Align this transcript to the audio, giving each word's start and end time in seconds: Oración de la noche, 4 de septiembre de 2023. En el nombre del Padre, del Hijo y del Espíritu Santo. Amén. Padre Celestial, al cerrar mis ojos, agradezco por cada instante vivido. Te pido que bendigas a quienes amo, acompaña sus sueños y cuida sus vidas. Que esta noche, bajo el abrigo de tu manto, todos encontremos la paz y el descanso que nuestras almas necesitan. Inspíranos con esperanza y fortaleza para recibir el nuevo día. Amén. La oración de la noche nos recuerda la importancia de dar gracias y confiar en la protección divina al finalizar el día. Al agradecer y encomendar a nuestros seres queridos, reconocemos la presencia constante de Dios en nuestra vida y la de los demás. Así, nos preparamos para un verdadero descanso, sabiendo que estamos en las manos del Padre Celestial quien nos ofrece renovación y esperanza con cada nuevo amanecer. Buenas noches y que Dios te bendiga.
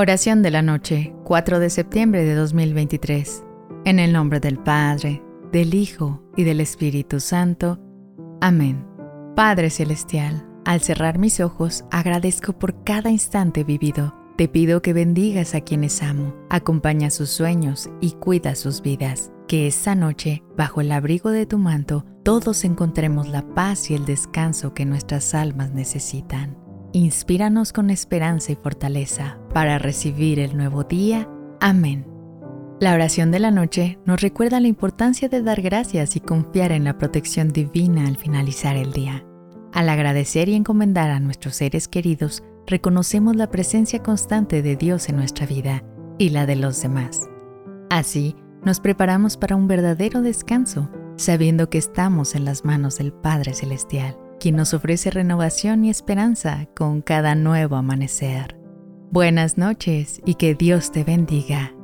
Oración 0.00 0.42
de 0.42 0.52
la 0.52 0.62
noche, 0.62 1.12
4 1.24 1.58
de 1.58 1.70
septiembre 1.70 2.24
de 2.24 2.36
2023. 2.36 3.42
En 3.84 3.98
el 3.98 4.12
nombre 4.12 4.38
del 4.38 4.56
Padre, 4.56 5.24
del 5.50 5.74
Hijo 5.74 6.22
y 6.36 6.44
del 6.44 6.60
Espíritu 6.60 7.18
Santo. 7.18 7.80
Amén. 8.40 8.86
Padre 9.34 9.70
Celestial, 9.70 10.46
al 10.64 10.82
cerrar 10.82 11.18
mis 11.18 11.40
ojos, 11.40 11.84
agradezco 11.90 12.52
por 12.52 12.84
cada 12.84 13.10
instante 13.10 13.64
vivido. 13.64 14.14
Te 14.36 14.46
pido 14.46 14.82
que 14.82 14.92
bendigas 14.92 15.56
a 15.56 15.62
quienes 15.62 16.00
amo, 16.00 16.32
acompaña 16.48 17.10
sus 17.10 17.30
sueños 17.30 17.90
y 18.00 18.12
cuida 18.12 18.54
sus 18.54 18.82
vidas. 18.82 19.32
Que 19.48 19.66
esta 19.66 19.96
noche, 19.96 20.44
bajo 20.56 20.80
el 20.80 20.92
abrigo 20.92 21.32
de 21.32 21.44
tu 21.44 21.58
manto, 21.58 22.04
todos 22.22 22.62
encontremos 22.62 23.26
la 23.26 23.42
paz 23.52 23.90
y 23.90 23.96
el 23.96 24.04
descanso 24.04 24.74
que 24.74 24.86
nuestras 24.86 25.34
almas 25.34 25.72
necesitan. 25.72 26.67
Inspíranos 26.92 27.74
con 27.74 27.90
esperanza 27.90 28.52
y 28.52 28.56
fortaleza 28.56 29.38
para 29.52 29.78
recibir 29.78 30.40
el 30.40 30.56
nuevo 30.56 30.84
día. 30.84 31.28
Amén. 31.60 32.06
La 32.80 32.94
oración 32.94 33.30
de 33.30 33.40
la 33.40 33.50
noche 33.50 33.98
nos 34.06 34.22
recuerda 34.22 34.58
la 34.58 34.68
importancia 34.68 35.28
de 35.28 35.42
dar 35.42 35.60
gracias 35.60 36.16
y 36.16 36.20
confiar 36.20 36.72
en 36.72 36.84
la 36.84 36.96
protección 36.96 37.52
divina 37.52 38.06
al 38.06 38.16
finalizar 38.16 38.76
el 38.76 38.92
día. 38.92 39.26
Al 39.74 39.90
agradecer 39.90 40.48
y 40.48 40.54
encomendar 40.54 41.10
a 41.10 41.20
nuestros 41.20 41.56
seres 41.56 41.88
queridos, 41.88 42.42
reconocemos 42.66 43.36
la 43.36 43.50
presencia 43.50 44.02
constante 44.02 44.62
de 44.62 44.76
Dios 44.76 45.10
en 45.10 45.16
nuestra 45.16 45.44
vida 45.44 45.84
y 46.16 46.30
la 46.30 46.46
de 46.46 46.56
los 46.56 46.80
demás. 46.80 47.28
Así, 47.90 48.34
nos 48.64 48.80
preparamos 48.80 49.36
para 49.36 49.56
un 49.56 49.68
verdadero 49.68 50.22
descanso, 50.22 50.90
sabiendo 51.16 51.68
que 51.68 51.78
estamos 51.78 52.34
en 52.34 52.46
las 52.46 52.64
manos 52.64 52.96
del 52.96 53.12
Padre 53.12 53.52
Celestial 53.52 54.16
quien 54.38 54.56
nos 54.56 54.74
ofrece 54.74 55.10
renovación 55.10 55.84
y 55.84 55.90
esperanza 55.90 56.66
con 56.76 57.02
cada 57.02 57.34
nuevo 57.34 57.76
amanecer. 57.76 58.56
Buenas 59.10 59.56
noches 59.56 60.20
y 60.26 60.34
que 60.34 60.54
Dios 60.54 60.92
te 60.92 61.04
bendiga. 61.04 61.77